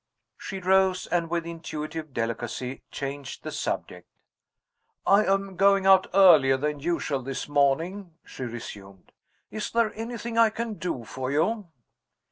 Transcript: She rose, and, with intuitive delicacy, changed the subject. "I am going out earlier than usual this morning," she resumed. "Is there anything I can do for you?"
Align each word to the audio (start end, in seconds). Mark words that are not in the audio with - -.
She 0.39 0.57
rose, 0.59 1.05
and, 1.05 1.29
with 1.29 1.45
intuitive 1.45 2.11
delicacy, 2.11 2.81
changed 2.89 3.43
the 3.43 3.51
subject. 3.51 4.07
"I 5.05 5.25
am 5.25 5.55
going 5.55 5.85
out 5.85 6.07
earlier 6.15 6.57
than 6.57 6.79
usual 6.79 7.21
this 7.21 7.47
morning," 7.47 8.15
she 8.25 8.41
resumed. 8.41 9.11
"Is 9.51 9.69
there 9.69 9.93
anything 9.93 10.39
I 10.39 10.49
can 10.49 10.73
do 10.79 11.03
for 11.05 11.31
you?" 11.31 11.67